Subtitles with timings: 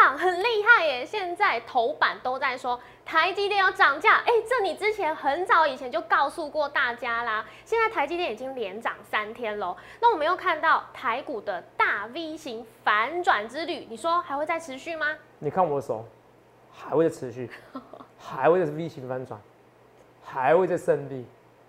[0.00, 1.06] 长很厉害耶！
[1.06, 7.44] 现在头版都在说台积电要涨价，哎，这你之前很早以前就告诉过大家啦。
[7.64, 15.06] 现在台积电已经连涨三天喽，那我们又看到台股的大 V 型反转之旅，你说还会再持续吗？
[15.38, 16.04] 你看我的手，
[16.72, 17.50] 还会再持续，
[18.18, 19.40] 还会再 V 型反转，
[20.22, 21.24] 还会再胜利。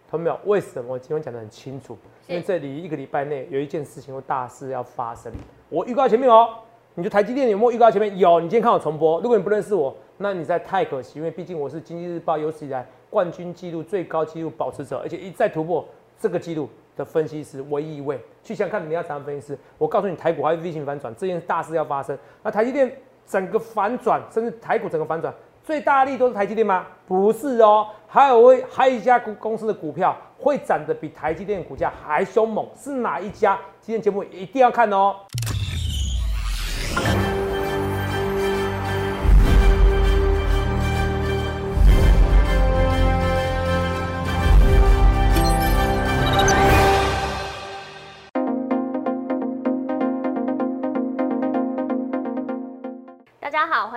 [0.10, 0.40] 同没有？
[0.46, 1.98] 为什么我今天讲的很清楚？
[2.28, 5.32] 因为这里一个礼拜内有一件事情或大事要发生，
[5.70, 6.60] 我预告前面哦。
[6.98, 8.40] 你就台积电有没有预告前面有？
[8.40, 9.20] 你今天看我重播。
[9.20, 15.86] 如果你不认识我，那你在太可惜，因为毕竟我是经济日报有史以来冠军纪录最高纪录保持者，而且一再突破
[16.18, 18.18] 这个纪录的分析师唯一一位。
[18.42, 19.60] 去想看你要怎样分析师？
[19.78, 22.18] 我告诉你，台股还是 V 型反转，这件大事要发生。
[22.42, 22.90] 那台积电
[23.28, 25.34] 整个反转，甚至台股整个反转，
[25.66, 26.88] 最大力都是台积电吗？
[27.06, 33.60] 不是哦，还有会还有一家公公司的股票会涨得比台积电股价还凶猛，是哪一家？
[33.82, 35.14] 今天节目一定要看哦。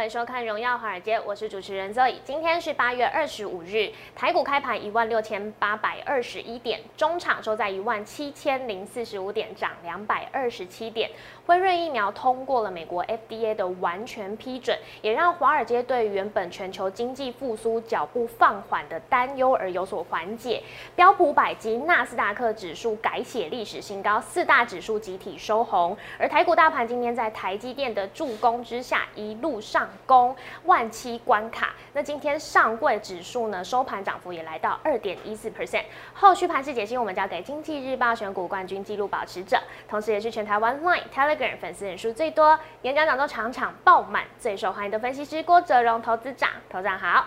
[0.08, 2.14] 收看《荣耀华尔街》，我是主持人 Zoe。
[2.24, 11.10] 今天是八月二十五日，台股开盘一万六千八百二十一点，中场收在一万七千零四十五点，涨两百二十七点。
[11.44, 20.62] 辉瑞疫苗通过了美国 FDA 的完全批准，也让华尔街对原本全球经济复苏脚步放缓的担忧而有所缓解。
[20.96, 25.94] 标普百及纳斯达克指数改写历史新高，四大指数集体收红。
[26.18, 31.74] 而台股大盘今天在台积电的助攻之下，一路上攻万七关卡。
[31.92, 35.84] 那今天上柜指数呢，收盘涨幅也来到二点一四 percent。
[36.14, 41.56] 后续盘势解析，我们交给经济日报选股冠军纪录保持者，同时也是全台湾 Line Telegram。
[41.58, 47.26] 粉丝人数最多，演讲讲座场场爆满，最受欢迎的分析师郭哲荣投资长，投资长好，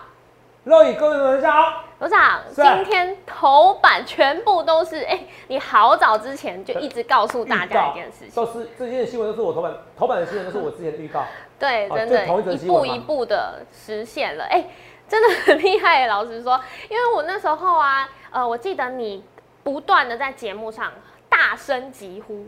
[0.64, 5.18] 各位同学好，投长今天头版全部都是，哎，
[5.48, 11.24] 你好早之前就一直告诉大家一件事情，都是这件新闻都是我头版头版的新闻都是我之前的预告，
[11.58, 12.24] 对，真的，
[12.54, 14.64] 一步一步的实现了，哎，
[15.08, 19.24] 真的很厉害，老实说，因为我那时候啊，呃，我记得你
[19.64, 20.92] 不断的在节目上
[21.28, 22.46] 大声疾呼。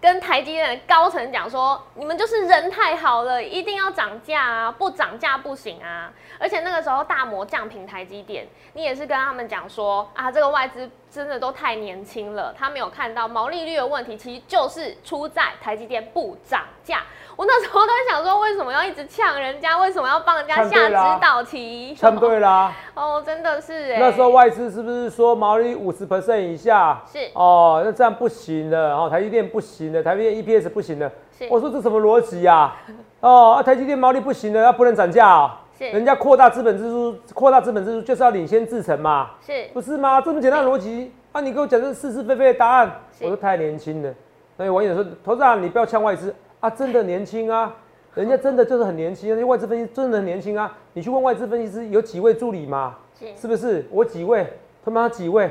[0.00, 6.12] 跟台积电的高层讲说，你们就是人太好了，一定要涨价啊，不涨价不行啊！
[6.40, 17.02] 而且那个时候大摩降平台积电，你也是跟他们讲说啊，这个外资真的都太年轻了，他没有看到毛利率的问题，其实就是出在台积电不涨价。
[17.36, 19.78] 我那时候都在想说，为什么要一直呛人家？
[19.78, 21.94] 为什么要帮人家下指导棋？
[21.98, 22.72] 唱对啦！
[22.94, 23.98] 哦，真的是哎。
[23.98, 27.02] 那时候外资是不是说毛利五十 percent 以下？
[27.10, 28.94] 是哦，那这样不行的。
[28.94, 31.10] 哦台积电不行的，台积电 EPS 不行的。
[31.38, 31.48] 是。
[31.50, 32.76] 我说这什么逻辑呀？
[33.20, 35.59] 哦，台积电毛利不行的，要不能涨价啊？
[35.86, 35.90] 是。
[35.92, 39.30] 人家扩大资本支出，扩大资本支出就是要领先制成嘛？
[39.40, 39.66] 是。
[39.72, 40.20] 不是吗？
[40.20, 41.40] 这么简单的逻辑啊？
[41.40, 43.00] 你给我讲这是是非非的答案？
[43.22, 44.14] 我说太年轻了。
[44.58, 46.34] 那有网友说，投资长你不要呛外资。
[46.60, 47.74] 啊，真的年轻啊，
[48.14, 50.76] 人家真的就是很年轻，那外资分析真的很年轻啊。
[50.92, 52.98] 你去问外资分析师有几位助理嘛？
[53.34, 53.86] 是不是？
[53.90, 54.46] 我几位，
[54.84, 55.50] 他们几位，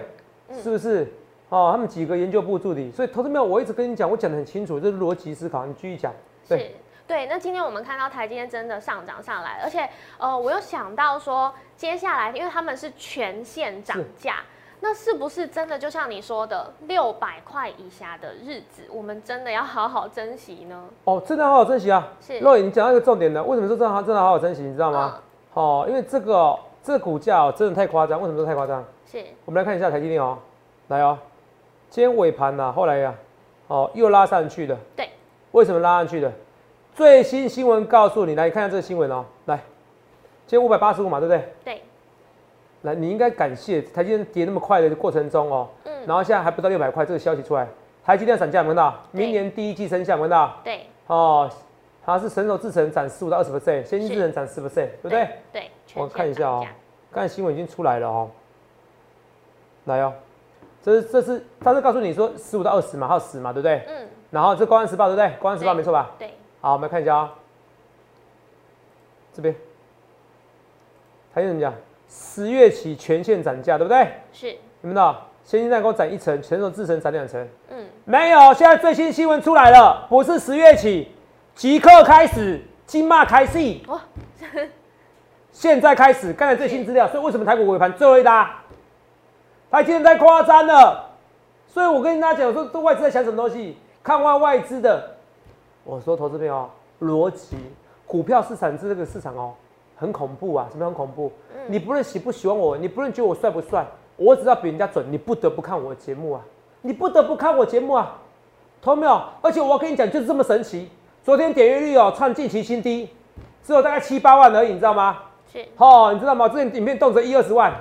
[0.52, 1.08] 是不是？
[1.50, 2.92] 哦，他们几个研究部助理。
[2.92, 5.66] 所以投资没有，我一直跟你讲，我讲的很清楚，这是逻辑思考。
[5.66, 6.14] 你继续讲。
[6.48, 6.76] 对
[7.09, 9.90] 对，那今天我们看到台积电真的上涨上来，而且
[10.20, 14.36] 呃，我又想到说，接下来因为他们是全线涨价。
[14.80, 20.86] 那是不是真的就像你说的六百块以下的日子，我们真的要好好珍惜呢？
[21.06, 22.08] 哦，真的好好珍惜啊！
[22.22, 24.62] 是，若你讲到一个重点呢，为什么说真的好真的好好珍惜？
[24.62, 25.19] 你知道吗？
[25.56, 28.22] 哦，因为这个这个股价哦，真的太夸张。
[28.22, 28.86] 为什么说太夸张？
[29.12, 30.38] 是，我们来看一下台积电哦，
[30.90, 31.18] 来哦，
[31.90, 33.16] 今天尾盘呢，后来呀，
[33.68, 34.78] 哦，又拉上去的。
[34.96, 35.09] 对，
[35.53, 36.31] 为什么拉上去的？
[37.00, 39.56] 最新新闻告诉你，来看下这个新闻哦，来，
[40.46, 41.54] 今天五百八十五嘛，对不对？
[41.64, 41.82] 对。
[42.82, 47.66] 来，你应该感谢台积电跌那么快的过程中哦，嗯，然后现在还不到六百块，这个消息出来，
[48.04, 48.94] 台积电涨价，闻到？
[49.12, 50.54] 明年第一季生效，闻到？
[50.62, 51.50] 对，哦，
[52.06, 55.30] 它是神手制成涨十五到二十 percent，先进制程涨十 percent，对不对？
[55.54, 56.68] 对，我看一下哦，
[57.13, 58.30] 刚才新闻已经出来了哦，
[59.86, 60.12] 来哦，
[60.84, 63.86] 这是这是，他是告诉你说十五到二十嘛，还有十嘛，对不对？
[63.88, 65.31] 嗯，然后这公安时报对不对？
[65.40, 66.12] 公安时报没错吧？
[66.19, 67.34] 对，好，我们看一下啊，
[69.34, 69.56] 这边，
[71.34, 71.74] 台积怎么讲？
[72.10, 74.12] 十月起全线涨价，对不对？
[74.34, 74.48] 是，
[74.82, 77.48] 你们道，先进代工涨一层，成熟制成涨两层。
[77.70, 81.10] 嗯，没有，现在最新新闻出来了，不是十月起，
[81.56, 83.82] 即刻开始，金骂开戏。
[83.88, 84.02] 哦，
[85.54, 88.64] 现在开始，刚才最新资料，所以为什么台股尾盘最后一搭？
[89.72, 91.12] 台积电太夸张了，
[91.68, 93.78] 所以我跟大家讲，说这外资在想什么东西？
[94.04, 95.16] 看外外资的，
[95.89, 96.69] 我说投资朋友
[97.01, 97.57] 逻辑。
[98.06, 99.53] 股票市场这个市场哦，
[99.95, 100.68] 很恐怖啊！
[100.71, 101.31] 什么很恐怖？
[101.68, 103.83] 你不论喜不喜欢我，你不论觉得我帅不帅，
[104.15, 106.41] 我只要比人家准，你不得不看我的节目啊！
[106.81, 108.19] 你不得不看我节目啊！
[108.83, 109.19] 投没有？
[109.41, 110.89] 而且我跟你讲，就是这么神奇。
[111.24, 113.09] 昨天点阅率哦，创近期新低，
[113.63, 115.18] 只有大概七八万而已，你知道吗？
[115.51, 115.65] 是。
[115.77, 116.47] 哦，你知道吗？
[116.47, 117.74] 之前影片动辄一二十万，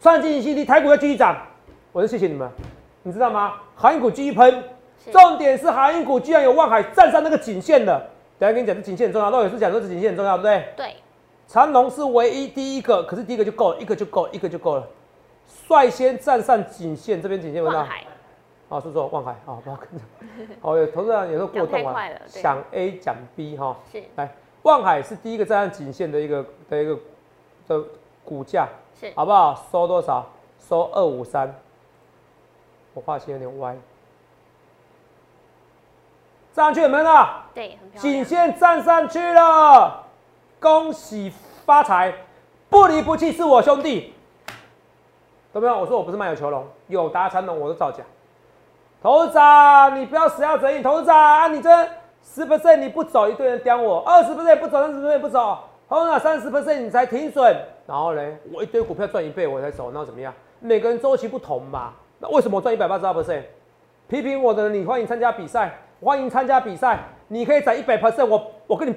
[0.00, 1.36] 创近期新低，台股要继续涨，
[1.90, 2.48] 我就谢谢你们。
[3.02, 3.54] 你知道吗？
[3.74, 4.62] 航运股继续喷，
[5.12, 7.98] 重点是航运股居然有望海站上那个颈线的。
[8.38, 9.30] 等下跟你讲，这颈线很重要。
[9.30, 10.68] 陆老师讲说，这颈线很重要，对不对？
[10.76, 10.96] 对。
[11.46, 14.86] 长龙是唯一第一个，可是第一个就够了，一个就够，一个就够了。
[15.68, 17.80] 率先站上颈线，这边颈线有没有？
[18.68, 20.04] 啊，叔叔望海啊，不要跟着。
[20.60, 23.76] 哦，有投资人有时候过动啊，想 A 讲 B 哈。
[23.92, 24.02] 是。
[24.16, 24.28] 来，
[24.62, 26.98] 望海是第一个站上颈线的一个的一个
[27.68, 27.84] 的
[28.24, 28.68] 股价，
[29.00, 29.66] 是好不好？
[29.70, 30.26] 收多少？
[30.58, 31.54] 收二五三。
[32.92, 33.76] 我画线有点歪。
[36.56, 37.28] 站上去有没有呢？
[37.52, 40.04] 对，颈线站上去了，
[40.58, 41.30] 恭喜
[41.66, 42.14] 发财，
[42.70, 44.14] 不离不弃是我兄弟。
[45.52, 45.78] 懂没有？
[45.78, 48.02] 我说我不是卖有求龙，有达成龙我都造假。
[49.02, 50.82] 投资长，你不要死要整硬。
[50.82, 51.70] 投资长，你这
[52.22, 55.58] 十 percent 你不走，一堆人刁我；二十 percent 不走，三十 percent 不走。
[55.90, 57.54] 投资长，三十 percent 你才停损，
[57.86, 60.32] 然后呢，我一堆股票赚一倍我才走，那怎么样？
[60.60, 61.92] 每个人周期不同嘛。
[62.18, 63.42] 那为什么我赚一百八十二 percent？
[64.08, 65.80] 批评我的，你欢迎参加比赛。
[66.00, 66.98] 欢迎参加比赛，
[67.28, 68.94] 你可以攒一百 percent，我我跟你，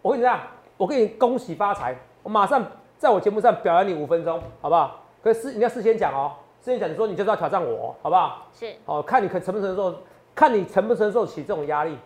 [0.00, 0.40] 我跟你讲，
[0.78, 2.64] 我跟你恭喜发财，我马上
[2.96, 5.00] 在我节目上表扬你五分钟，好不好？
[5.22, 6.32] 可是你要事先讲哦，
[6.62, 8.46] 事先讲，你说你就是要挑战我，好不好？
[8.54, 9.94] 是，哦，看你可承不承受，
[10.34, 11.98] 看你承不承受起这种压力，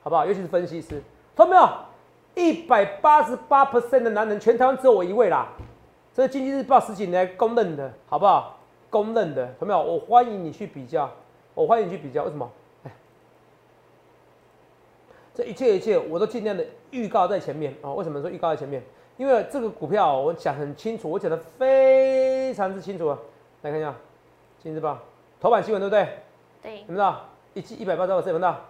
[0.00, 0.24] 好不好？
[0.24, 1.02] 尤其是分析师，
[1.34, 1.68] 看到没有？
[2.34, 5.48] 一百八十八 percent 的男人，全台湾只有我一位啦，
[6.14, 8.58] 这是经济日报十几年公认的，好不好？
[8.88, 9.82] 公认的，看到没有？
[9.82, 11.10] 我欢迎你去比较，
[11.52, 12.48] 我欢迎你去比较，为什么？
[15.34, 17.92] 这一切一切，我都尽量的预告在前面啊！
[17.94, 18.82] 为什么说预告在前面？
[19.16, 23.18] 因为这个股票我讲很清楚，我讲的非常之清楚啊！
[23.62, 23.90] 来看一下
[24.58, 24.92] 《今日报》
[25.40, 26.08] 头版新闻，对不对？
[26.62, 26.84] 对。
[26.84, 27.20] 怎么着？
[27.54, 28.60] 一季一百八十二 percent，到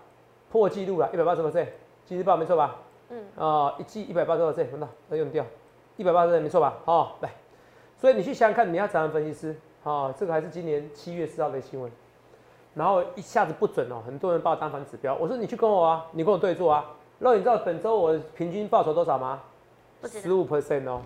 [0.51, 1.65] 破纪录了，一百八十 percent，
[2.05, 2.77] 《今日报》没错吧？
[3.11, 3.25] 嗯。
[3.37, 5.45] 啊，一季一百八十二 percent，到要用掉，
[5.97, 6.79] 一百八十 percent 没错吧？
[6.85, 7.31] 好，来，
[7.97, 9.57] 所以你去想想看，你要怎样分析师？
[9.83, 11.91] 啊，这个还是今年七月四号的新闻。
[12.75, 15.15] 然后一下子不准哦，很多人把我当反指标。
[15.17, 16.85] 我说你去跟我啊，你跟我对坐啊。
[17.19, 19.41] 然后你知道本周我平均报酬多少吗？
[20.07, 21.03] 十五 percent 哦。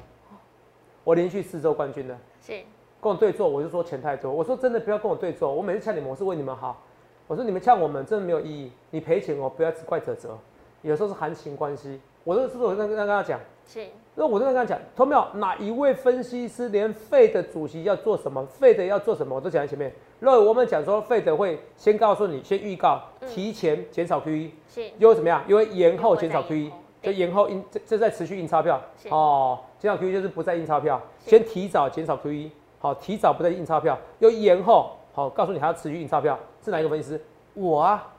[1.04, 2.16] 我连续四周冠军的。
[2.40, 2.52] 是。
[3.00, 4.32] 跟我对坐，我就说钱太多。
[4.32, 6.80] 我说真的不要跟我对坐，我每次呛你们我是为你们好。
[7.26, 10.38] 我说你们呛我们真的没有意义，你赔钱哦，不要只怪泽泽。
[10.82, 13.40] 有时候是行情关系，我都是不是我跟跟他讲？
[13.66, 13.86] 是。
[14.14, 19.92] 那我都跟他讲，同没有哪一位分析师连费的主席要做什么，费的要做什么，我都讲在前面。
[20.22, 25.44] 因为我们讲说费的会先告诉你，先预告，提前减少 QE，是，因为怎么样？
[25.46, 26.70] 因为延后减少 QE，
[27.02, 28.80] 就延后印，这这在持续印钞票，
[29.10, 37.22] 哦，减少 QE 就是不再印钞票，先提早减少 QE，好，提早不再印钞票，又延后，好，告诉你还要持续印钞票，是哪一个分析师？
[37.52, 38.14] 我啊，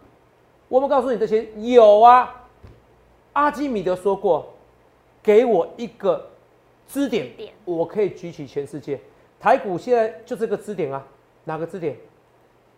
[0.67, 2.45] 我们告诉你这些有啊，
[3.33, 4.53] 阿基米德说过，
[5.27, 6.25] 给我一个
[6.87, 7.29] 支点，
[7.65, 8.97] 我可以举起全世界，
[9.37, 11.05] 台股现在就这个支点啊。
[11.43, 11.97] 哪个支点？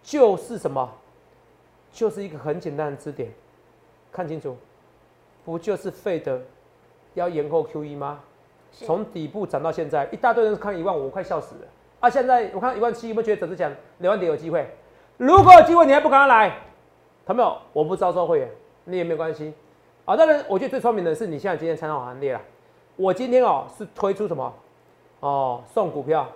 [0.02, 0.92] 就是什么？
[1.92, 3.32] 就是一个很简单的支点，
[4.12, 4.58] 看清楚，
[5.46, 6.42] 不就是费的
[7.14, 8.20] 要延后 QE 吗？
[8.72, 11.68] 从底部涨到现在，一大堆人看一万五，我快笑死了。
[12.00, 14.68] 啊，现在我看一万七，有没有觉得整只讲两万点有机会？
[15.18, 16.58] 如果有机会，你还不赶快来？
[17.28, 18.50] 朋友，我不招收会员，
[18.86, 19.54] 你也没关系。
[20.10, 22.42] 啊，当然，我觉得最聪明的是你现在今天参考行列了。
[22.96, 24.52] 我今天哦是推出什么？
[25.20, 26.28] 哦，送股票。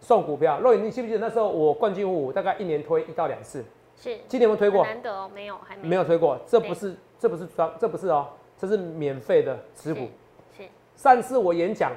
[0.00, 3.64] 送股票，若雨，你记不记得那时候我冠军五大概一年推一到两次？
[3.96, 4.18] 是。
[4.26, 4.84] 今年有没有推过？
[4.84, 5.86] 难得哦，没有，还没。
[5.86, 8.26] 没有推过，这不是，这不是装，这不是哦，
[8.58, 10.08] 这是免费的持股。
[10.56, 10.64] 是。
[10.96, 11.92] 上次我演讲，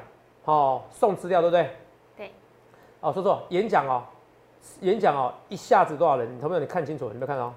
[0.45, 1.69] 哦，送资料对不对？
[2.15, 2.31] 对。
[2.99, 4.03] 哦，说错，演讲哦，
[4.81, 6.31] 演讲哦，一下子多少人？
[6.31, 7.51] 你朋友你看清楚，你没有看到？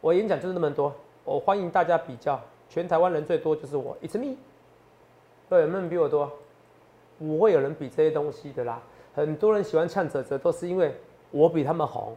[0.00, 2.40] 我演讲就是那么多，我欢迎大家比较，
[2.72, 4.34] 全台湾人最多就是我，It's me。
[5.46, 6.32] 对，有没有人比我多？
[7.18, 8.80] 不会有人比这些东西的啦。
[9.14, 10.94] 很多人喜欢呛泽泽，都是因为
[11.30, 12.16] 我比他们红，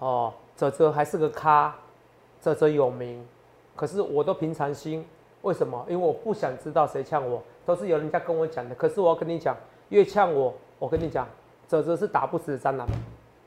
[0.00, 1.72] 哦，泽泽还是个咖，
[2.40, 3.24] 泽泽有名，
[3.76, 5.06] 可是我都平常心，
[5.42, 5.86] 为什么？
[5.88, 8.74] 因为我不想知道谁呛我，都是有人家跟我讲的。
[8.74, 9.56] 可是我要跟你讲，
[9.90, 11.24] 越呛我，我跟你讲，
[11.68, 12.84] 泽泽是打不死的蟑螂，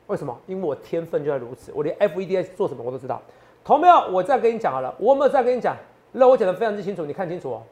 [0.08, 0.34] 为什么？
[0.48, 3.22] 因为我天分就在如此，我连 F E D S 做什么我都知道。
[3.66, 4.08] 同没有？
[4.13, 5.75] 我再跟你讲好了，我没有再跟你讲，
[6.17, 7.63] 那我讲的非常之清楚，你看清楚哦。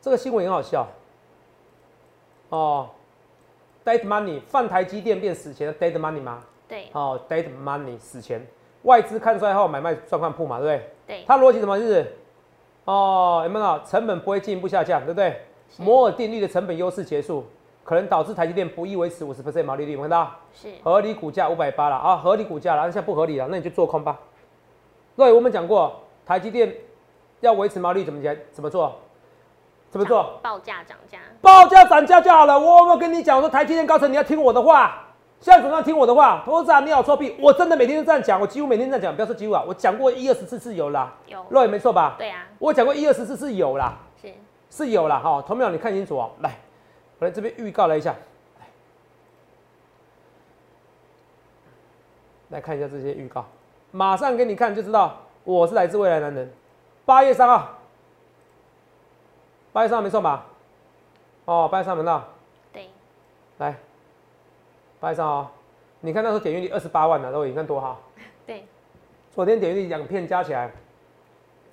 [0.00, 0.86] 这个新闻很好笑，
[2.48, 2.88] 哦。
[3.82, 6.42] Dead money 放台积电变死钱的 Dead money 吗？
[6.68, 6.88] 对。
[6.92, 8.46] 哦，Dead money 死钱，
[8.82, 10.90] 外资看衰后买卖状况铺嘛，对不对？
[11.06, 11.24] 对。
[11.26, 11.78] 它逻辑什么？
[11.78, 12.14] 就是
[12.84, 13.80] 哦，有没有？
[13.86, 15.40] 成本不会进一步下降，对不对？
[15.78, 17.44] 摩尔定律的成本优势结束，
[17.84, 20.30] 可能导致台积电不易维持五十 percent 毛利率，有看到？
[20.52, 24.18] 是合理股价五百八了啊，合理股价了，现在不合理了，那你就做空吧。
[25.16, 26.74] 对，我们讲过，台积电
[27.40, 28.34] 要维持毛利怎么讲？
[28.52, 28.98] 怎么做？
[29.90, 30.38] 怎么做？
[30.40, 32.58] 报价涨价，报价涨价就好了。
[32.58, 35.08] 我有没有跟你讲，我说台积电高层你要听我的话，
[35.40, 36.42] 现在总要听我的话。
[36.44, 42.14] 投资长你好作弊，我真的每天都这样讲，我几乎每天这样讲，不要说几乎啊，我讲过一二十次是有啦，有对，没错吧？
[42.16, 44.32] 对啊，我讲过一二十次是有啦，是
[44.70, 45.42] 是有啦哈。
[45.42, 46.56] 同秒你看清楚哦，来，
[47.18, 48.14] 我来这边预告了一下，
[48.60, 48.66] 来，
[52.50, 53.44] 来看一下这些预告，
[53.90, 56.50] 马上给你看就知道我是来自未来男人。
[57.04, 57.78] 八月三号，
[59.72, 60.46] 八月三号没错吧？
[61.46, 62.22] 哦，八月三号没到。
[62.72, 62.88] 对，
[63.58, 63.74] 来，
[65.00, 65.50] 八月三号，
[66.00, 68.00] 你看那时候点阅率二十八万了，都你看多好。
[68.46, 68.64] 对，
[69.30, 70.70] 昨天点阅率两片加起来，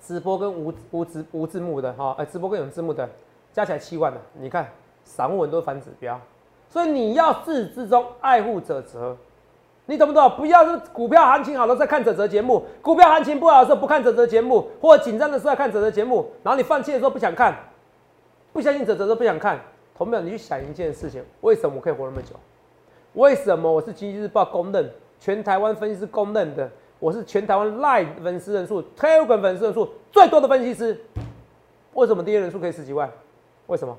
[0.00, 3.08] 直播跟无无字无字幕的哈，呃，直播跟有字幕的
[3.52, 4.20] 加起来七万了。
[4.32, 4.72] 你看，
[5.04, 6.20] 散户很多反指标，
[6.68, 9.16] 所以你要自始至终爱护者则，
[9.90, 10.30] 你懂不懂？
[10.36, 17.56] 不要是股票行情好的时候看者则节目，股票行情不好的时候不看者则节目，或者紧张的时候看者则节目，然后你放弃的时候不想看，
[18.52, 19.58] 不相信者则都不想看。
[19.96, 22.36] 同样，你去想一件事情，为什么我可以活那么久？
[23.14, 26.70] 为什么我是经济日报公认全台湾分析师公认的？
[26.98, 31.00] 我是全台湾 Live 粉丝人数、Telegram 粉丝人数最多的分析师。
[31.94, 33.10] 为什么订阅人数可以十几万？
[33.68, 33.96] 为什么？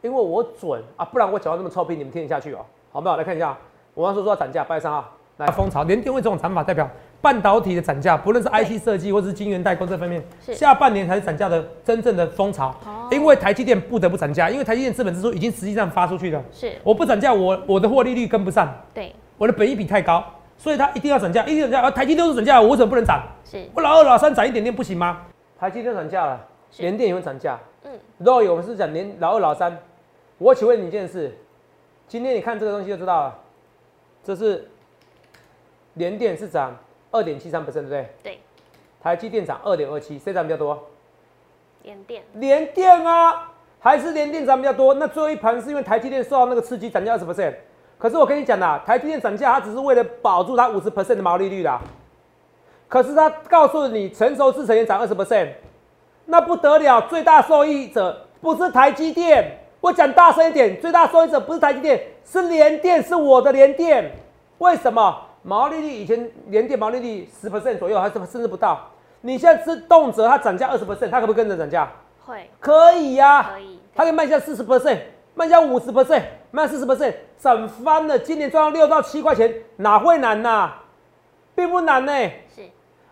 [0.00, 2.64] 因为我准啊，不然我讲话那么臭屁，你们听得下去哦？
[2.90, 3.18] 好不好？
[3.18, 3.54] 来看一下，
[3.92, 6.88] 我刚说说要涨价，八月三号来蜂巢，联电为这种涨法代表
[7.20, 12.68] 半导体的涨价，不论是 IC 设计或是晶圆代工这方面，下半年才是涨价的真正的风潮。
[12.84, 16.42] 哦因为台积电不得不涨价，因为台积电资本支出已经实际上发出去了。
[16.50, 20.24] 是，我不涨价，我我的获利率跟不上，对，我的本益比太高，
[20.56, 21.82] 所以它一定要涨价，一定要涨价。
[21.82, 23.22] 而台积电都是涨价，我为什么不能涨？
[23.44, 25.22] 是，我老二老三涨一点点不行吗？
[25.60, 27.56] 台积电涨价了，是联电也会涨价。
[27.84, 29.78] 嗯，如果我们是讲连老二老三，
[30.38, 31.32] 我请问你一件事，
[32.08, 33.38] 今天你看这个东西就知道了，
[34.24, 34.68] 这是
[35.96, 36.74] 联电是涨
[37.10, 38.08] 二点七三 percent，对不对？
[38.22, 38.40] 对，
[39.02, 40.82] 台积电涨二点二七，谁涨比较多？
[41.82, 44.94] 联电联电啊，还是联电涨比较多？
[44.94, 47.54] 那最后一盘是因为台积电受到那个刺激涨价二十 percent，
[47.98, 51.80] 可是我跟你讲啦，台积电涨价它只是为了保住它五十 percent 的毛利率啦。
[52.88, 55.48] 可是它告诉你成熟制程也涨二十 percent，
[56.26, 64.12] 那不得了，最大受益者不是台积电，我讲大声一点，最大受益者不是台积电，是联电，是我的联电。
[64.58, 65.22] 为什么？
[65.46, 68.80] 毛利率以前连电毛利率十 percent 左右，还是甚至不到。
[69.20, 71.88] 你现在是动辄它涨价二十 percent，它可不可以跟着涨价？
[72.24, 74.98] 会可以呀、可以，它可以卖下四十 percent，
[75.36, 78.18] 卖下五十 percent，卖四十 percent，涨翻了。
[78.18, 80.72] 今年赚到六到七块钱，哪会难呐、
[81.54, 82.12] 并不难呢、
[82.52, 82.62] 是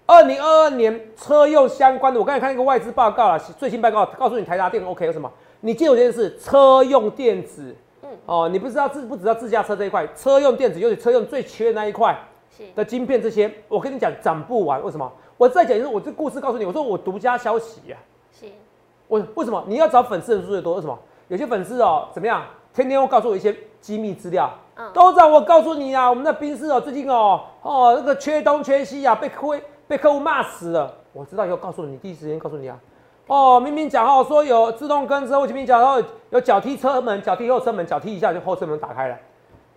[0.06, 5.30] 二零二二年车用相关的，我刚才看一个外资报告了，最新报告告诉你台达电 OK 有什么？
[5.60, 7.76] 你记住一件事，车用电子，嗯
[8.26, 12.18] 哦，你不知道自不知道自驾车这一块，车用电子尤其车用最缺的那一块
[12.74, 15.10] 的晶片这些，我跟你讲涨不完，为什么？
[15.36, 17.96] 我再讲一次，我这故事告诉你，我说我独家消息呀、
[18.32, 18.46] 是，
[19.08, 20.74] 我为什么你要找粉丝人数最多？
[20.74, 20.98] 为什么？
[21.28, 22.42] 有些粉丝哦，怎么样？
[22.72, 30.92] 天天会告诉我一些机密资料，嗯都让我告诉你啊，我们的宾士哦，最近哦哦那个缺东缺西啊，被客被客户骂死了。
[31.12, 32.78] 我知道以后告诉你，第一时间告诉你啊。
[33.26, 39.18] 哦，明明讲哦说有自动跟车，我前面讲哦有脚踢车门、脚踢后车门、脚踢一下就后车门打开了。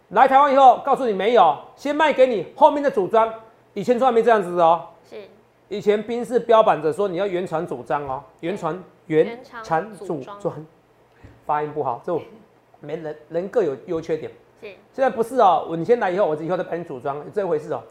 [0.09, 3.33] 来台湾以后告诉你没有，先卖给你，后面的组装，
[3.73, 4.85] 以前从来没这样子的哦。
[5.09, 5.15] 是
[5.69, 10.65] 以前宾士标榜着说你要原厂组装哦，原厂原原厂厂组装，
[11.45, 12.21] 发音不好，这我
[12.81, 14.29] 没人人各有优缺点。
[14.61, 17.81] 是现在不是哦，我你先来以后，我以后再帮你组装，这回事哦。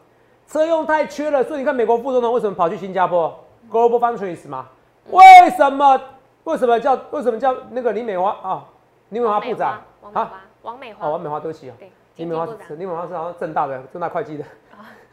[0.46, 3.34] 车用太缺了，所以你看美国副总统为什么跑去新加坡
[3.70, 4.68] Global Foundries 嘛？
[5.10, 6.00] 为什么？
[6.44, 8.64] 为什么叫为什么叫那个李美花啊？
[9.08, 9.80] 李美花部长
[10.12, 10.12] 啊？
[10.12, 11.75] 王美花，王美花，哦，王美花，对不起哦。
[11.78, 14.44] 对，李美花济部长是李美花是好像正大的正大会计的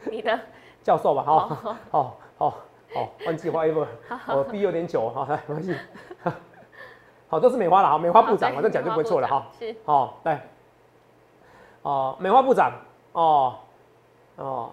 [0.04, 0.38] 你的
[0.82, 1.22] 教授吧？
[1.22, 1.48] 哈，好
[1.90, 2.54] 好好
[2.94, 3.84] 好，忘记花一部，
[4.28, 5.76] 我毕业有点久，好，来没关系。
[7.28, 9.46] 好，都是美花了哈，美花部长，好我这讲就不会错了哈。。
[9.58, 10.40] 是好，来，
[11.82, 12.72] 哦，美花部长，
[13.12, 13.54] 哦
[14.36, 14.70] 哦，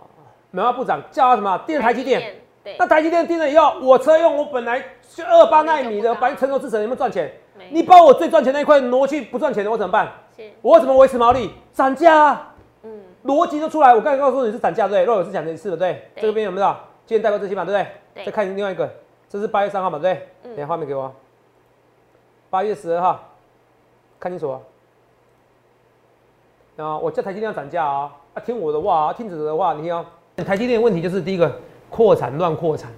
[0.52, 1.58] 美花部长叫他什么？
[1.66, 7.32] 电台积电。，对那，台积电订了以后，我车用我本来是二八纳米的，毛利就不高反正成熟制程有没有赚钱？
[7.70, 10.12] 你把我最赚钱那一块挪去不赚钱的，我怎么办？
[10.36, 11.54] 是我怎么维持毛利？
[11.74, 12.56] 涨价啊！
[12.84, 15.06] 嗯逻辑都出来，我刚才告诉你是涨价，对不对？
[15.06, 16.76] 肉有是讲的是的，对这边有没有？
[17.06, 18.26] 今天带过这些嘛，对不对？
[18.26, 18.90] 再看另外一个，
[19.30, 20.28] 这是八月三号嘛，对不对？
[20.44, 21.14] 嗯等下画面给我。
[22.50, 23.30] 八月十二号，
[24.20, 24.60] 看清楚啊！
[26.78, 28.12] 啊，我叫台积电要涨价啊！
[28.34, 30.06] 啊，听我的话啊，听子的话，你听啊。
[30.38, 31.52] 台积电的问题就是第一个，
[31.92, 32.90] 扩产乱扩产，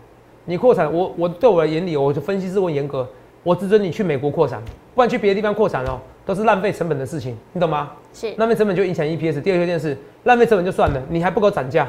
[0.46, 3.06] 你扩产，我我对我的眼里，我就分析师问严格，
[3.42, 4.62] 我只准你去美国扩产，
[4.94, 7.92] 不然去别的地方扩产哦，都是浪费成本的事情，你懂吗？
[8.14, 9.42] 是浪费成本就影响 EPS。
[9.42, 11.88] 第二个件事，浪费成本就算了，你还不给我涨价，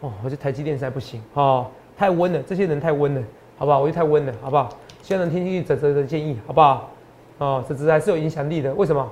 [0.00, 3.22] 哦，我觉得台积电实在不行哦，太温了，这些人太温了，
[3.58, 3.80] 好不好？
[3.80, 4.70] 我觉得太温了，好不好？
[5.02, 6.90] 希望能听进去泽泽的建议，好不好？
[7.38, 9.06] 哦，泽泽还是有影响力的，为什么？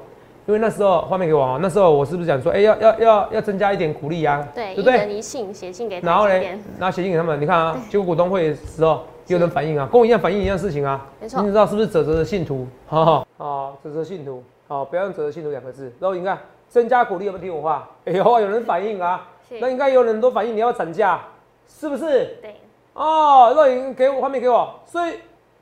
[0.46, 5.08] 因为那时候画面给我啊，那时候我是不是讲说，哎、要要要要增加一点鼓励啊，对，对不对？
[5.12, 11.06] 一信写信给然后嘞台积电，，然后写信给他们，你看啊，结果股东会的时候也有人反映啊，跟我一样反映一样事情啊。
[11.18, 12.66] 没错你知道是不是泽泽的信徒？
[12.86, 15.90] 哈哈，哦，泽泽信徒，哦，不要用泽泽信徒两个字。
[15.98, 17.88] 然后你看增加鼓励有没有听我话？
[18.04, 19.26] 哎呦，有人反映啊，
[19.60, 21.22] 那应该有人都反映你要涨价，
[21.66, 22.36] 是不是？
[22.42, 22.56] 对，
[22.92, 25.14] 哦，肉影给我画面给我，所以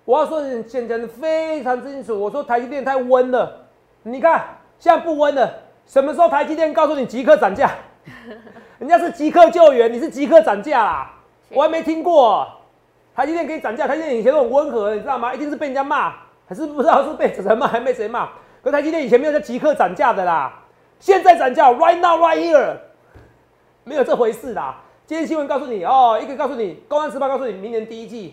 [0.05, 2.21] 我要说你讲讲的非常清楚。
[2.21, 3.67] 我说台积电太温了，
[4.03, 4.45] 你看
[4.83, 5.49] 现在不温了，
[5.87, 7.71] 什么时候台积电告诉你即刻涨价？
[8.81, 11.15] 人家是即刻救援，你是即刻涨价啦，
[11.49, 12.45] 是我还没听过。
[13.15, 15.33] 台积电可以涨价，台积电以前都很温和，你知道吗？
[15.33, 16.13] 一定是被人家骂，
[16.49, 18.29] 还是不知道是被谁骂，还被谁骂？
[18.61, 20.53] 可台积电以前没有叫即刻涨价的啦，
[20.99, 22.75] 现在涨价，right now right here，
[23.85, 24.81] 没有这回事啦。
[25.07, 28.31] 今天新闻告诉你哦，一个告诉你，《公安时报》告诉你，明年第一季，《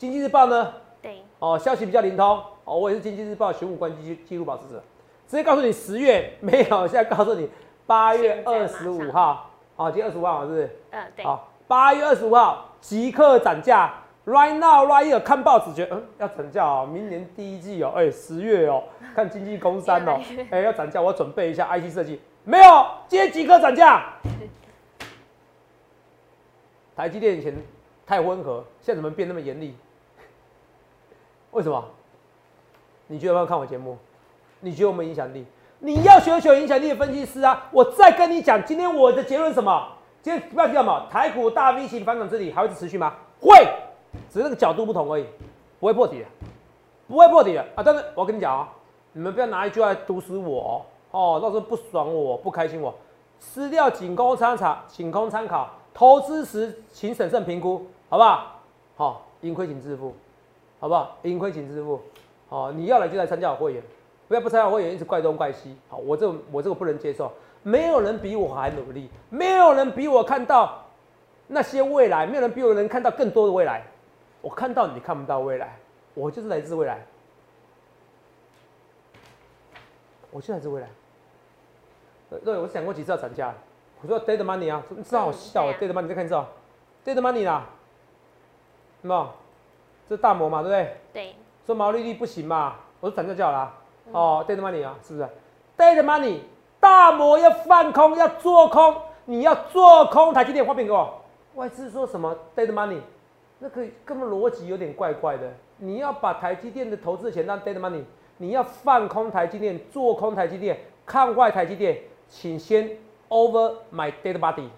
[0.00, 4.80] 经济日报》呢，对，哦，消息比较灵通哦，我也是《经济日报》选股关记记录保持者，
[5.28, 7.48] 直接告诉你十月没有，现在告诉你
[7.86, 10.76] 八月二十五号，哦，今天二十五号是不是？
[10.90, 13.92] 呃，对，好，八月二十五号即刻涨价
[14.24, 18.82] ，right now right here，看报纸觉得嗯要涨价哦，明年第一季哦，哎十月哦，
[19.14, 20.18] 看经济工商哦
[20.50, 24.14] 哎要涨价，我要准备一下 IC 设计，没有，今天即刻涨价。
[26.96, 27.54] 台积电以前
[28.06, 29.76] 太温和，现在怎么变那么严厉？
[31.50, 31.84] 为什么？
[33.06, 33.96] 你觉得要不要看我节目？
[34.60, 35.44] 你觉得我们影响力？
[35.80, 37.68] 你要学学影响力的分析师啊！
[37.70, 39.88] 我再跟你讲，今天我的结论是什么？
[40.20, 41.06] 今天不要叫什么？
[41.08, 43.14] 台股大 V 型反转之旅还会持续吗？
[43.40, 43.56] 会，
[44.28, 45.24] 只是那个角度不同而已，
[45.78, 46.24] 不会破底的，
[47.06, 47.82] 不会破底的啊！
[47.84, 48.68] 但是我跟你讲啊，
[49.12, 52.92] 你们不要拿一句话来毒死我哦，到时候不爽我不开心我，
[53.38, 58.60] 资料仅供参考，仅供参考，投资时请审慎评估，好不好？
[58.96, 60.12] 好、盈亏请自负，
[60.80, 61.16] 好不好？
[61.22, 62.00] 盈亏请自负。
[62.48, 63.82] 哦，你要来就来参加我会员，
[64.28, 65.76] 不要不参加我会员一直怪东怪西。
[65.88, 70.84] 好，我这个我这个不能接受，没有人比我还努力，没有人比我看到
[71.46, 73.82] 那些未来，没有人比我能看到更多的未来。
[74.40, 75.76] 我看到你看不到未来，
[76.14, 77.04] 我就是来自未来，
[80.30, 80.88] 我就来自未来。
[82.30, 83.52] 呃对，我想过几次要涨价，
[84.02, 86.46] 我说 dead money 啊，你知道好笑啊，dead money 你再看一次啊
[87.04, 87.66] ，dead money 啦，
[89.02, 89.30] 有没有？
[90.08, 90.96] 这大摩嘛，对不对？
[91.12, 91.36] 对，
[91.66, 93.74] 说毛利率不行嘛，我说涨价就好啦。
[94.12, 95.28] 哦，dead money 啊，是不是
[95.76, 96.38] ？dead money，
[96.80, 101.14] 大摩要放空，要做空，你要做空台积电，画面给我。
[101.54, 103.00] 外资说什么 dead money，
[103.58, 105.52] 那个根本逻辑有点怪怪的。
[105.76, 108.02] 你要把台积电的投资钱当 dead money，
[108.38, 112.90] 你要放空台积电，做空台积电，看坏台积电，请先
[113.28, 114.68] over my dead body。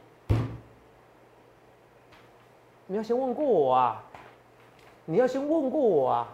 [2.86, 4.02] 你要先问过我啊，
[5.04, 6.28] 你要先问过我啊。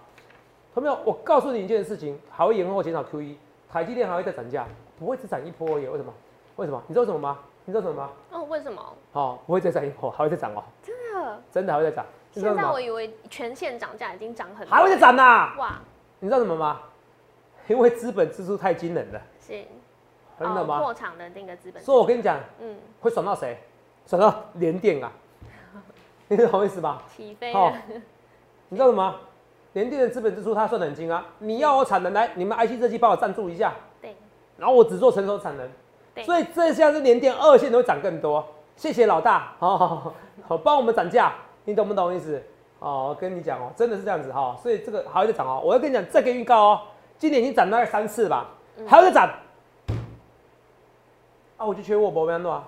[0.77, 4.67] 朋友，我告诉你一件事情，还会延后减少 Q E，台积电还会再涨价，
[4.99, 5.87] 不会只涨一波而已。
[5.87, 6.12] 为什么？
[6.57, 6.83] 为什么？
[6.87, 7.39] 你知道什么吗？
[7.65, 8.11] 你知道什么吗？
[8.31, 8.83] 哦，为什么？
[9.12, 11.43] 哦，不会再涨一波，还会再涨哦，真的？
[11.51, 12.05] 真的还会再涨。
[12.31, 12.55] 现？
[12.55, 15.81] 在我以为全线涨价已经涨很多，还会再涨呐、哇，
[16.21, 16.83] 你知道什么吗？
[17.69, 19.65] 因为资本支出太惊人了，是
[20.39, 20.77] 真的吗？
[20.77, 23.57] 哦破产的那个资本，所以我跟你讲，嗯，会爽到谁？
[24.07, 25.11] 爽到联电啊！
[26.29, 27.03] 你懂我意思吧？
[27.17, 27.73] 起飞哦，
[28.69, 29.17] 你知道什么吗？
[29.77, 31.23] 联电的资本支出它算得很精啊！
[31.39, 34.17] 你要我产能来，你们 IC 设计帮我赞助一下，对
[34.57, 35.69] 然后我只做成熟产能，
[36.15, 38.43] 对，所以这下是联电二线都会涨更多。
[38.75, 40.15] 谢谢老大，好好好，
[40.49, 41.35] 好帮我们涨价，
[41.67, 42.43] 你懂不懂意思？
[42.79, 45.61] 哦，我跟你讲哦，真的是这样子哈、所以这个还会再涨哦。
[45.62, 46.81] 我要跟你讲，再给预告哦，
[47.19, 48.47] 今年已经涨大概三次吧，
[48.87, 49.29] 还会再涨。
[51.59, 52.67] 啊，我就缺货，不要弄啊，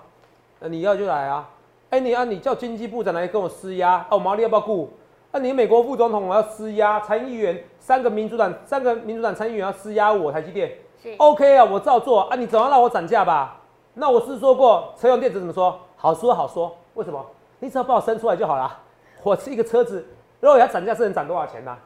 [0.59, 1.49] 那你要就来啊。
[1.89, 4.93] 哎、你啊，你叫经济部长来跟我施压，啊，我毛利要不要顾？
[5.31, 10.71] 啊，你美国副总统我要施压，参议员三个民主党三个民主党参议员要施压我台积电。
[11.17, 13.61] OK 啊，我照做啊，你总要让我涨价吧？
[13.93, 15.79] 那我是说过，车用电子怎么说？
[15.95, 17.23] 好说好说，为什么？
[17.59, 18.75] 你只要把我生出来就好了。
[19.21, 20.03] 我是一个车子，
[20.39, 21.77] 如果要涨价是能涨多少钱呢、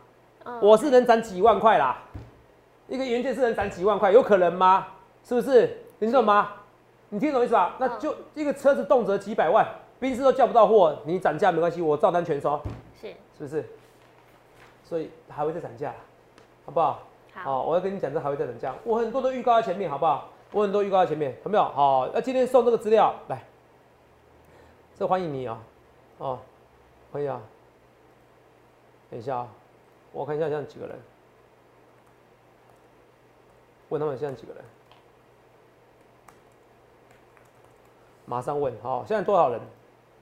[0.46, 1.98] 嗯我是能涨几万块啦，
[2.88, 4.88] 一个元件是能涨几万块，有可能吗？
[5.24, 5.84] 是不是？
[6.00, 6.50] 你懂吗？
[7.10, 7.76] 你听懂意思吧？
[7.78, 9.68] 那就一个车子动辄几百万，
[10.00, 12.60] 宾士都叫不到货，你涨价没关系，我照单全收，
[13.44, 13.66] 不是？
[14.84, 15.94] 所以还会再涨价，
[16.66, 17.00] 好不好？
[17.34, 18.76] 好，好，我要跟你讲，这还会再涨价。
[18.84, 20.30] 我很多都预告在前面，好不好？
[20.52, 21.64] 我很多预告在前面，有没有？
[21.64, 23.44] 好，那今天送这个资料来，
[24.96, 25.64] 这欢迎你啊、
[26.20, 26.40] 哦，
[27.12, 27.42] 欢迎啊！
[29.10, 29.48] 等一下啊，
[30.12, 30.96] 我看一下现在几个人，
[33.90, 34.64] 问他们现在几个人，
[38.26, 39.60] 马上问，好，现在多少人？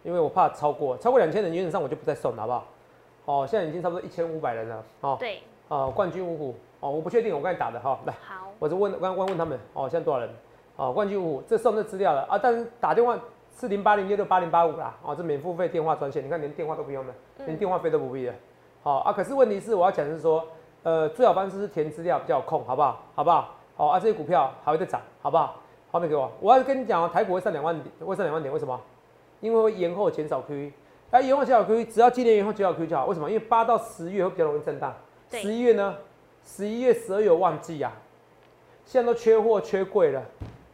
[0.03, 2.65] 因为我怕超过超过两千人，原则上我就不再送了，好不好？
[3.31, 10.29] 哦，现在已经差不多一千五百人了，哦，对，哦，冠军五虎，哦，我不确定，我刚才打的哈，来，好，我就问，刚刚问他们，哦，现在多少人？
[10.75, 13.17] 哦，冠军五虎，这送这资料了啊，但是打电话
[13.49, 17.13] 四零八零六六八零八五啦，哦，这免付费电话专线，你看连电话都不用了，
[17.45, 18.33] 连电话费都不必了，
[18.83, 20.45] 好啊，可是问题是我要讲的是说，
[20.83, 23.01] 呃，最好方式是填资料比较有空，好不好？
[23.15, 23.55] 好不好？
[23.77, 25.55] 好啊，这些股票还会再涨，好不好？
[25.89, 28.77] 好，没给我，我要跟你讲哦，台股会上两万点，会上两万点，为什么？
[29.39, 30.71] 因为会延后减少 QE，
[31.11, 33.05] 那延后减少 QE，只要今年延后减少 QE 就好。
[33.05, 33.29] 为什么？
[33.29, 34.95] 因为八到十月会比较容易震荡。
[35.29, 35.95] 十一月呢？
[36.43, 37.91] 十一月、十二月有旺季啊，
[38.85, 40.23] 现在都缺货缺柜了。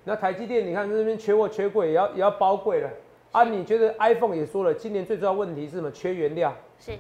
[0.06, 2.90] 那台积电，你看这边缺货缺柜，也要也要包柜了
[3.32, 3.44] 啊。
[3.44, 5.92] 你觉得 iPhone 也说了，今年最重要问题是什么？
[5.92, 6.94] 缺原料，是，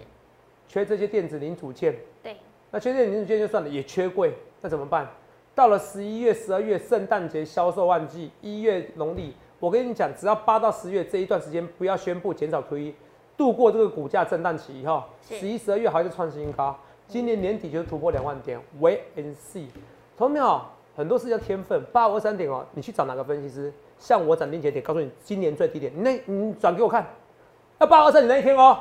[0.67, 1.95] 缺这些电子零组件。
[2.21, 2.35] 对，
[2.71, 5.07] 那缺电子零组件就算了，也缺柜，那怎么办？
[5.55, 12.93] 到了十一月、十二月圣诞节销售旺季，一月农历，我跟你讲，只要八到十月这一段时间不要宣布减少 QE，
[13.37, 16.75] 度过这个股价震荡期以后，十一、十二月还是创新高，
[17.07, 19.67] 今年年底就是突破两万点，Wait and see。
[20.17, 20.59] 同没有？
[20.95, 23.71] 很多事叫天分，八五二三点哦，你去找哪个分析师？
[23.99, 27.05] 像我斩钉截铁告诉你，今年最低点，你那你转给我看，
[27.77, 28.79] 那八五二三点那一天哦，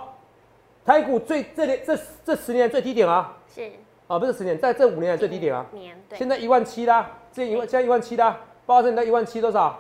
[0.85, 3.71] 台股最这里这这十年最低点啊，是。
[4.07, 9.79] 啊不是十年，在这五年来最低点啊，年，对，现在一万七啦，之前一万，现在一万七啦，八二三点一万七多少？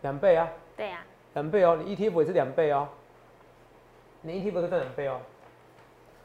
[0.00, 2.88] 两倍啊，对啊，两倍哦，你 ETF 也是两倍哦，
[4.22, 5.18] 你 ETF 都赚两倍哦，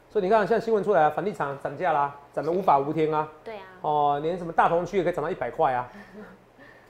[0.10, 5.88] 所以你看现在新闻出来啊，房地产涨价啦，涨得无法无天啊，对啊，哦，连什么大同区也可以涨到一百块啊，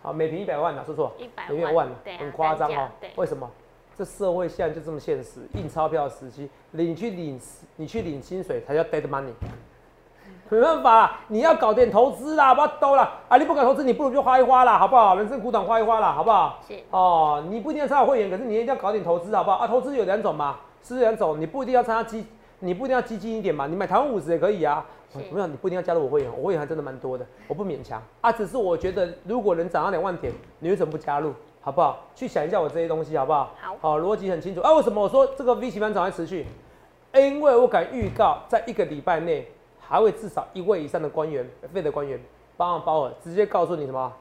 [0.01, 3.49] 好，每平一百万啊，说错，一百万对啊，很夸张哦为什么？
[3.95, 7.39] 这社会现在就这么现实，印钞票的时期，你去领
[7.75, 9.33] 你去领薪水才叫 dead money，
[10.49, 13.37] 没办法啦，你要搞点投资啦，不要兜啦啊！
[13.37, 15.15] 你不敢投资，你不如就花一花啦，好不好？
[15.15, 16.59] 人生苦短，花一花啦，好不好？
[16.67, 19.57] 是，哦，你不一定要参加会员，可是你一定要搞点投资，好不好？
[19.57, 22.25] 啊，投资有两种嘛，是两种，你不一定要参加基，
[22.59, 24.85] 你不一定要基金一点嘛，你买台湾五十也可以啊。
[25.11, 31.31] 是我想你不一定要加入我会员，我会员还真的蛮多的，我不勉强啊，只是我觉得如果能涨到两万点，你为什么不加入？
[31.61, 32.07] 好不好？
[32.13, 33.55] 去想一下我这些东西，好不好？
[33.61, 34.73] 好好，逻辑很清楚啊。
[34.73, 36.45] 为什么我说这个 V 型反转会持续？
[37.13, 39.47] 因为我敢预告，在一个礼拜内
[39.79, 42.19] 还会至少一位以上的官员，费的官员，
[42.57, 44.11] 包含鲍尔，直接告诉你什么？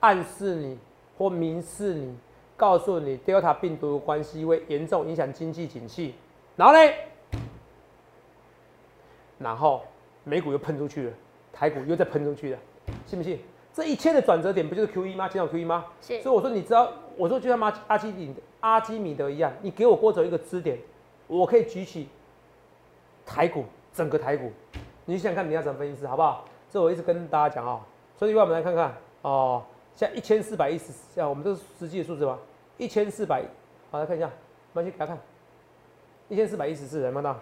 [0.00, 0.76] 暗示你
[1.16, 2.14] 或明示你，
[2.62, 6.14] 告诉你 Delta 病毒的关系会严重影响经济景气。
[6.54, 6.78] 然后呢？
[9.38, 9.82] 然后
[10.22, 11.12] 美股又喷出去了，
[11.52, 12.58] 台股又再喷出去了，
[13.04, 13.40] 信不信？
[13.74, 15.28] 这一切的转折点不就是 Q E 吗？
[15.28, 15.86] 减少 Q E 吗？
[16.00, 20.78] 是所以我说，你知道，我说就像阿阿基米阿基米德一样，你给我郭总一个支点，
[21.26, 22.08] 我可以举起
[23.26, 24.52] 台股整个台股，
[25.04, 26.44] 你想想看你要怎么分析师好不好？
[26.70, 27.80] 这我一直跟大家讲哦。
[28.16, 29.64] 所以，我们来看看哦，
[29.96, 32.38] 现在一千四百一十，像我们这是实际的数字吗？
[32.82, 33.44] 一千四百，
[33.92, 34.28] 好来看一下，
[34.72, 35.16] 我们去给他看，
[36.28, 37.36] 一千四百一十四人，看到？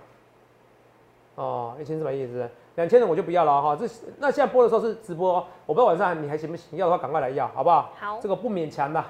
[1.37, 3.75] 哦，一千四百一十四，两千人我就不要了哈。
[3.75, 6.79] 这那现在播的时候是直播哦，我不知道晚上你还行不行？
[6.79, 7.91] 要的话赶快来要，好不好？
[7.99, 9.03] 好这个不勉强的，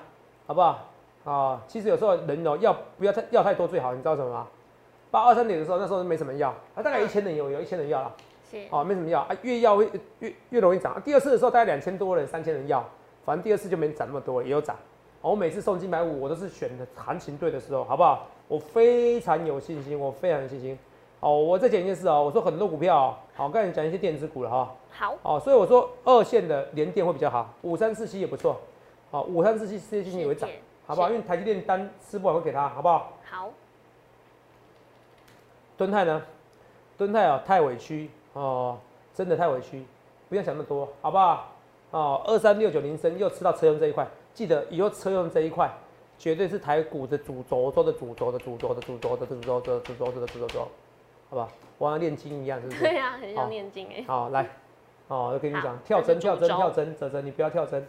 [0.47, 0.87] 好不好？
[1.25, 4.47] 啊，其实有时候人哦要不要太要太多最好，你知道什么吗？
[5.11, 8.15] 八二三点的时候，那时候没什么要，啊，大概一千人有有一千人要了，
[8.49, 9.91] 是，哦，没什么要啊，越要会
[10.21, 10.93] 越越容易涨。
[10.93, 12.85] 啊第二次的时候大概两千多人，三千人要，
[13.25, 14.77] 反正第二次就没涨那么多了，也有涨。
[15.23, 18.27] 哦我每次送金百五，我都是选的行情对的时候，好不好？
[18.49, 20.79] 我非常有信心，我非常有信心。
[21.21, 24.75] 哦，我再讲一件事哦，我说很多股票哦，好，刚才讲一些电子股了哈。
[24.91, 28.59] 好，哦，所以我说二线的联电会比较好，五三四七也不错，
[29.11, 30.49] 好，五三四七世界经济也会涨
[30.87, 31.11] 好不好？
[31.11, 33.13] 因为台积电单吃不完会给他，好不好？
[33.31, 33.51] 好，
[35.77, 36.23] 敦泰呢？
[36.97, 38.79] 敦泰哦，太委屈哦，
[39.15, 39.85] 真的太委屈，
[40.31, 41.53] 不要想那么多，好不好？
[41.91, 44.09] 哦，二三六九零升又吃到车用这一块，
[44.41, 45.71] 记得以后车用这一块
[46.17, 50.61] 绝对是台股的主轴，轴的主轴的主轴的主轴的主轴的主轴的主轴轴，
[51.29, 51.49] 好不好？
[51.77, 52.81] 我像练经一样，是不是？
[52.81, 54.49] 对啊，很像念经哎，好，来，
[55.09, 57.87] 哦，我跟你讲，跳针，跳针，跳针，泽泽，你不要跳针，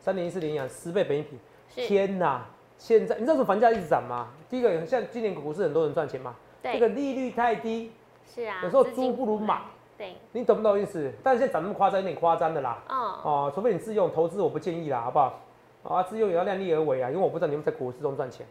[0.00, 1.38] 三点一四零养十倍本一比，
[1.72, 2.46] 天哪！
[2.78, 4.30] 现在你知道为什么房价一直涨吗？
[4.50, 6.34] 第一个，像今年股市很多人赚钱嘛，
[6.64, 7.92] 这个，利率太低，
[8.26, 11.12] 是啊，有时候猪不如马，对，你懂不懂意思？
[11.22, 12.82] 但是现在涨那么夸张，有点夸张的啦。
[12.88, 15.38] 嗯，哦，除非你自用，投资我不建议啦，好不好？
[15.82, 18.46] 啊，自用也要量力而为啊，因为我不知道你们在股市中赚钱，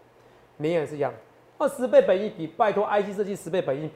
[0.58, 1.14] 绵也是一样，
[1.58, 3.94] 二十倍本一比，拜托 IC 设计十倍本一比，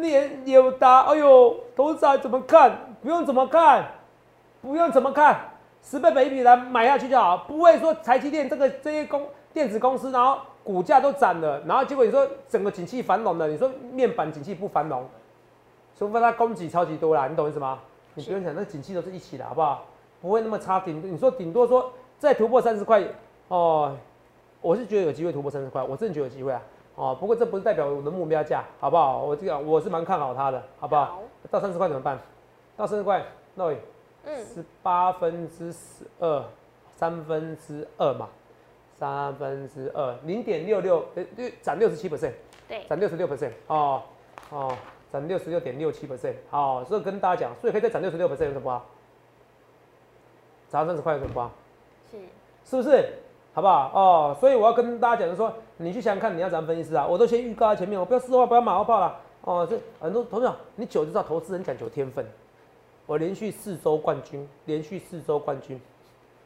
[0.00, 2.94] 连有答，哎呦，投资仔怎么看？
[3.02, 3.90] 不用怎么看，
[4.60, 5.50] 不用怎么看，
[5.82, 15.06] 十倍本一比来买下去就好，不会说台积电这个这些公电子公司，然后股价都涨了，然后结果你说整个景气繁荣了，你说面板景气不繁荣，
[15.96, 17.80] 除非它供给超级多啦，你懂意思吗？
[18.14, 19.84] 你不用想，那景气都是一起的，好不好？
[20.20, 23.02] 不会那么差，顶你说顶多说再突破三十块
[23.48, 23.96] 哦，
[24.60, 26.60] 我是觉得有机会突破三十块，我真的觉得有机会啊。
[26.96, 29.22] 哦，不过这不是代表我的目标价，好不好？
[29.22, 31.04] 我这个我是蛮看好它的，好不好？
[31.04, 32.18] 好，到三十块怎么办？
[32.76, 33.72] 到三十块，那
[34.24, 36.44] 嗯，十八分之十二，
[36.96, 38.28] 三分之二嘛，
[38.98, 42.32] 三分之二，零点六六，呃，六涨六十七 percent，
[42.66, 44.02] 对，涨六十六 percent，哦
[44.50, 44.76] 哦，
[45.12, 48.84] 涨六十六点六七 percent，好，所以跟大家讲，所以可以再涨六十六 percent 有什么不好？
[50.68, 51.52] 涨三十块有什么不好？
[52.10, 52.18] 是，
[52.64, 53.08] 是不是？
[53.54, 53.90] 好不好？
[53.92, 57.04] 哦，所以我要跟大家讲，就是说，你去想想看，你要怎么分析师啊？
[57.04, 59.16] 我都先预告在前面，我不要四话，不要马后炮了。
[59.40, 62.24] 哦，这很多同学，你久就知道投资人讲究天分。
[63.06, 65.80] 我连续四周冠军，连续四周冠军。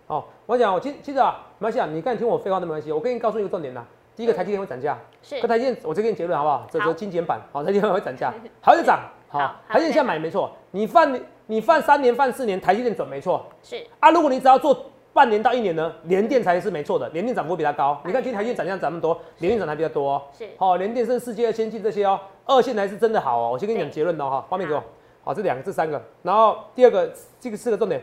[0.06, 2.92] 哦，我讲，我其其实啊，没关系啊，你刚才听我废话都没关系。
[2.92, 3.84] 我跟你告诉一个重点呐，
[4.16, 6.66] 第一个台积电会涨价，是可，台积电我再给你结论好不好？
[6.70, 13.44] 这是精简版，好，台积电会涨价，还会涨，好台积电现在买没错，你放你放三年放四年，台积电准没错。
[13.62, 18.00] 是，啊，如果你只要做半年到一年呢，联电才是没错的，联电涨幅比它高。
[18.04, 20.22] 你看今天台积电涨量涨那么多，联电涨得还比较多、哦。
[20.36, 23.50] 是，好、联电是世界先进这些哦，二线才是真的好哦。
[23.52, 24.86] 我先跟你讲对结论哦，哈，画面给我好。
[25.24, 28.00] 好，这两个，这三个，然后第二个，这个四个重点，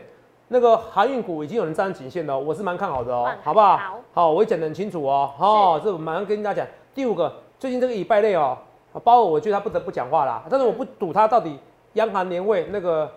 [0.48, 3.76] 那个航运股已经有人站上颈线了哦，我是蛮看好的哦好不好？
[3.76, 5.30] 好好，我会讲得很清楚哦。
[5.36, 6.72] 好、这我马上跟大家讲。
[6.94, 8.56] 第五个，最近这个以拜类哦，
[9.04, 11.58] 包括我觉得他不得不讲话啦，但是我不赌他到底
[11.94, 13.10] 央行年会那个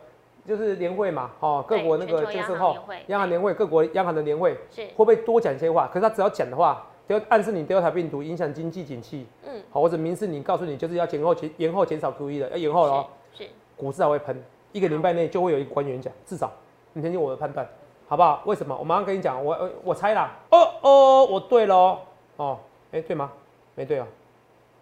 [0.46, 2.76] 就是年会嘛，哦，各对国那个就是后
[3.08, 4.82] 央行年会，各国央行的年会是。
[4.82, 5.88] 会，不会多讲一些话？
[5.88, 16.52] 可是他只要讲的话，都要暗示你 Delta 病毒影响经济景气，嗯，好，或者明示你告诉你就是要延后减延后减少 QE 的，要延后了哦，是，股市还会喷，一个礼拜内就会有一个官员讲，至少。
[16.96, 17.68] 你听听我的判断，
[18.08, 18.44] 好不好？
[18.46, 18.78] 为什么？
[18.78, 22.60] 我马上跟你讲，我我我猜啦，哦哦，我对喽哦，哦，
[22.92, 23.32] 哎、对吗？
[23.74, 24.06] 没对哦，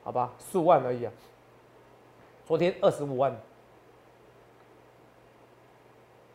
[0.04, 1.12] 好吧，数万而已啊，
[2.46, 3.34] 昨天二十五万，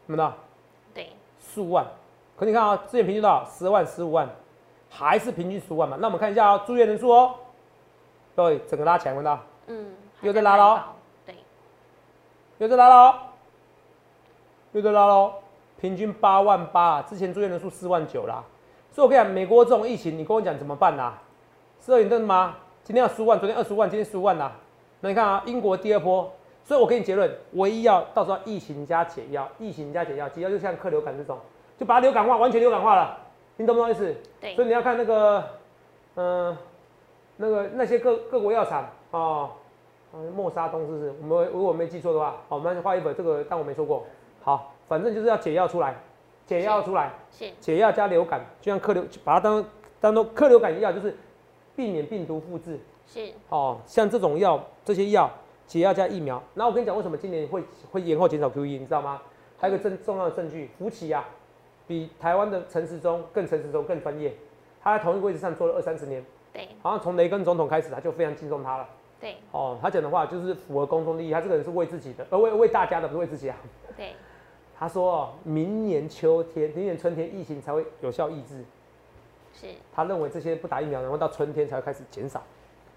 [0.09, 0.33] 看到？
[0.95, 1.87] 对，数万，
[2.37, 3.45] 可你看啊，之前平均多少？
[3.45, 4.29] 十万、十五万，
[4.88, 5.97] 还是平均十五万嘛？
[6.01, 7.35] 那我们看一下啊、住院人数哦，
[8.35, 9.38] 对，整个拉起来，看到？
[9.66, 10.83] 嗯，又在拉了哦
[11.27, 11.35] 对，
[12.59, 13.14] 又在拉喽，
[14.73, 15.35] 又在拉喽，
[15.81, 18.45] 平均八万八，之前住院人数四万九啦。
[18.92, 21.14] 所以我跟你讲，美国这种疫情，你跟我讲怎么办呐、
[21.85, 22.55] 是二点灯吗？
[22.85, 24.53] 今天要十万，昨天二十万，今天十五万呐、
[25.01, 26.33] 那你看啊，英国第二波，
[26.67, 31.39] 所以我给你结论，唯一要到时候疫情加解药，疫情加解药，解药就像克流感这种，
[31.79, 33.17] 就把它流感化，完全流感化了，
[33.57, 34.13] 你懂不懂意思？
[34.41, 35.45] 对所以你要看那个，
[36.17, 36.57] 嗯、
[37.37, 39.51] 那个那些各各国药厂哦，
[40.13, 41.15] 啊默沙东是不是？
[41.23, 44.05] 我们如果我没记错的话，好，我们画一本这个，但我没说过。
[44.43, 45.95] 好，反正就是要解药出来，
[46.47, 49.65] 解药出来，是，解药加流感，就像克流，把它当
[50.01, 51.17] 当做克流感药，就是
[51.77, 52.81] 避免病毒复制。
[53.07, 55.31] 是，哦，像这种药，这些药
[55.67, 56.43] 解药加疫苗。
[56.55, 59.21] 然后我跟你讲，为什么今年会会延后减少 QE，你知道吗？
[59.59, 61.25] 还有一个证重要的证据，福奇啊，
[61.87, 64.35] 比台湾的陈时中更陈时中更专业，
[64.83, 68.87] 他在同一个位置上做了二三十年，对，好像从雷根总统开始，他就非常敬重他了。
[69.19, 73.57] 对，哦，他讲的话就是符合公众利益，他这个人是为自己的，呃，为为大家的，不是为自己啊。
[73.97, 74.15] 对，
[74.79, 78.63] 他说哦，明年秋天、明年春天疫情才会有效抑制。
[79.55, 82.43] 是，他认为这些不打疫苗，然后到春天才会开始减少，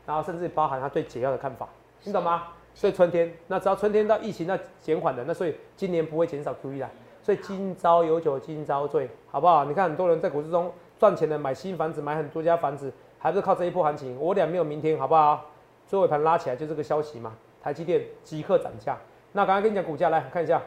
[0.06, 1.70] 然后甚至包含他对解药的看法，
[2.04, 2.50] 你懂吗？
[2.80, 6.89] 所以春天，那只要春天到疫情那减缓的，那所以今年不会减少 QE 啦。
[7.22, 9.65] 所以今朝有酒今朝醉，好不好？
[9.65, 14.18] 你看很多人在股市中赚钱的，买新房子，买很多家房子，还不是靠这一波行情？
[14.18, 15.48] 我俩没有明天，好不好？
[15.89, 18.98] 最后一盘拉起来就这个消息嘛，台积电即刻涨价。
[19.34, 20.62] 那刚刚跟你讲股价，来看一下，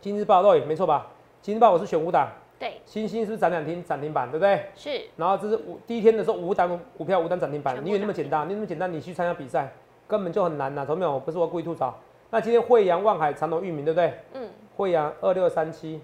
[0.00, 1.06] 今日报对，没错吧？
[1.40, 4.66] 今日报我是选五档，对，星星是不是涨两天涨停板，对不对？
[4.74, 8.48] 是，然后这是五第一天的时候五档股票五档涨停板，你以为那么简单？
[8.48, 9.72] 你那么简单，你去参加比赛
[10.08, 11.18] 根本就很难呐、同没有？
[11.20, 11.94] 不是我故意吐槽。
[12.30, 14.14] 那今天惠阳、望海、长隆、裕民，对不对？
[14.34, 16.00] 嗯，惠阳二六三七，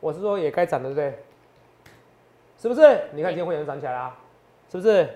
[0.00, 1.24] 我是说也该涨的，对不对？
[2.58, 2.80] 是不是？
[3.12, 4.16] 你看今天惠阳涨起来啦，
[4.70, 5.08] 是不是？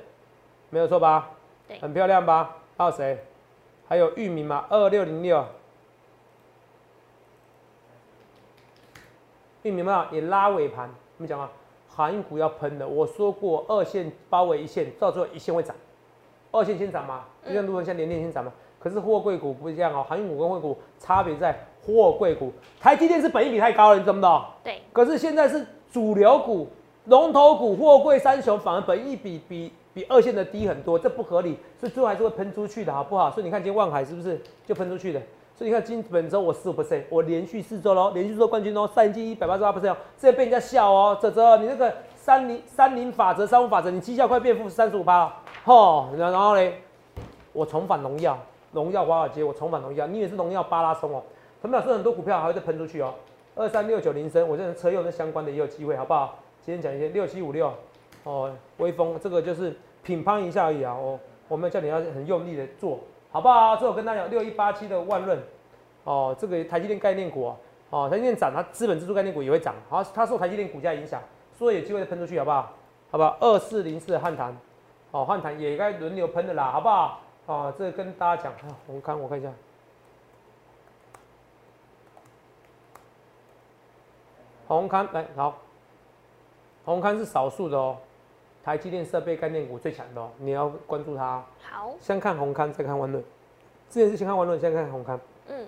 [0.70, 1.30] 没有错吧？
[1.68, 2.56] 对很漂亮吧？
[2.76, 3.24] 还有谁？
[3.88, 5.44] 还有裕民嘛，二六零六。
[9.62, 11.50] 裕民嘛也拉尾盘，我们讲啊，
[11.88, 12.86] 航运股要喷的。
[12.86, 15.74] 我说过，二线包围一线，到最后一线会涨，
[16.50, 18.52] 二线先涨嘛，就像如文像联电先涨嘛。
[18.78, 24.44] 可是货柜股不一样哦，航运股跟货柜股差别在货柜股，台积电是本益比太高了，你懂不懂？
[24.62, 26.68] 对，可是现在是主流股、
[27.06, 33.30] 龙头股、货柜三雄，反而本益比比比二线的低很多，这不合理，所以最后还是会喷出去的，好不好？
[33.30, 35.20] 所以你看今天万海是不是就喷出去的？
[35.56, 45.32] 所以你看今本周我十五 percent，我连续四周喽，连续做冠军哦，上季一百八十八 percent 哦，这被人家笑哦，泽泽你那个三零三零法则、三五法则，你绩效快变负三十五趴了，
[45.64, 46.82] 吼，然然后嘞，
[47.54, 48.38] 我重返荣耀，
[48.72, 51.22] 荣耀华尔街，我重返荣耀，你也是荣耀巴拉松哦，
[51.62, 53.14] 他们老师很多股票还会再喷出去哦，
[53.54, 56.38] 二三六九零升，我认为车用的相关的也有机会，好不好？
[56.60, 57.72] 今天讲一些六七五六，
[58.24, 63.00] 哦，微风这个就是品乓一下而已啊，哦，我们叫你要很用力的做，
[63.36, 63.76] 好不好？
[63.76, 65.38] 最后跟大家讲六一八七的万润，
[66.04, 67.54] 哦，这个台积电概念股，
[67.90, 71.22] 哦，台积电涨，它资本支出概念股也会涨，好，它受台积电股价影响。
[71.52, 72.72] 所以有机会喷出去，好不好？
[73.10, 73.36] 好不好？
[73.38, 74.56] 二四零四的汉唐，
[75.10, 77.20] 哦，汉唐也该轮流喷的啦，好不好？
[77.44, 78.54] 哦，这跟大家讲，
[78.86, 79.52] 红康我看一下，
[84.66, 85.58] 红康来好，
[86.86, 87.98] 红康是少数的哦，
[88.66, 91.40] 台积电设备概念股最强的哦，你要关注它。
[91.70, 93.22] 好，先看红康，再看万润。
[93.88, 95.20] 之前是先看万润，现在看红康。
[95.46, 95.64] 嗯，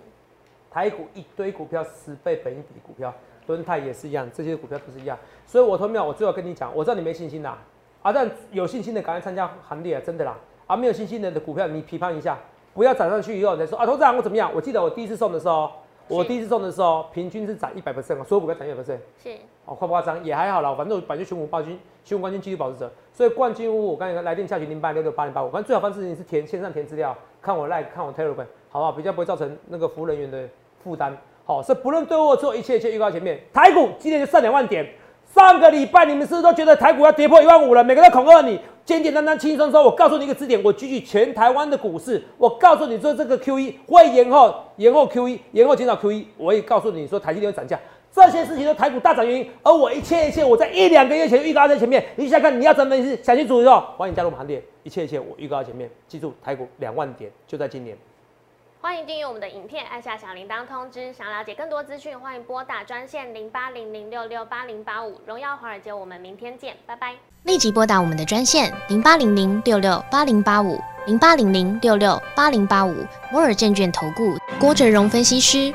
[0.68, 3.14] 台股一堆股票，十倍本一比股票。
[3.46, 7.56] 轮泰也是一样，这些股票都是一样，所以我投票，我最后跟你讲，我知道你没信心啦，
[8.02, 12.36] 啊，但有信心的赶快参加行列啊，真的啦，啊，没有信心的的股票你批判一下，
[12.74, 14.52] 不要涨上去以后再说啊，投资人我怎么样？
[14.52, 15.70] 我记得我第一次送的时候，
[16.08, 19.30] 我第一次中的时候，平均是涨一百 percent 所有股票涨一百 percent，是，
[19.64, 20.24] 哦，夸不夸张？
[20.24, 28.92] 也还好啦，反正我百就选股冠军，选股冠军继续保持者，所以冠军屋我刚才来电下询零八六六八零八五，反正最好方式你是填线上填资料，看我 like 看我 telegram，好不好？
[28.92, 30.48] 比较不会造成那个服务人员的
[30.82, 31.16] 负担。
[31.44, 33.40] 好，是不论对或错，一切一切预告前面。
[33.52, 34.86] 台股今天就上两万点。
[35.34, 37.84] 上个礼拜你们是不是都觉得台股要跌破一万五了？
[37.84, 39.84] 每个都恐吓你，简简单单、轻轻松松。
[39.84, 42.22] 我告诉你一个支点，我举举全台湾的股市。
[42.38, 46.26] 我告诉你说，这个 Q E 会延后，延后 Q E，延后减少 Q E。
[46.38, 47.78] 我也告诉你说，台积电会涨价，
[48.10, 49.48] 这些事情都台股大涨原因。
[49.62, 52.02] 而我一切一切，我在一两个月前就预告在前面。
[52.16, 53.22] 你想看你要怎么分析？
[53.22, 54.62] 想清楚之后，欢迎加入我们行列。
[54.82, 55.90] 一切一切，我预告在前面。
[56.08, 57.96] 记住，台股两万点就在今年。
[58.80, 61.12] 欢迎订阅我们的影片，按下小铃铛通知。
[61.12, 65.20] 想了解更多资讯，欢迎拨打专线零八零零六六八零八五。
[65.26, 67.16] 荣耀华尔街，我们明天见，拜拜。
[67.42, 75.74] 立即拨打我们的专线零八零零六六八零八五零八零零六六八零八五摩尔证券投顾郭哲荣分析师。